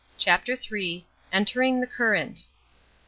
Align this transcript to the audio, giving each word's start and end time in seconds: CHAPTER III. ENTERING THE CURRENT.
CHAPTER 0.17 0.53
III. 0.59 1.05
ENTERING 1.31 1.79
THE 1.79 1.85
CURRENT. 1.85 2.47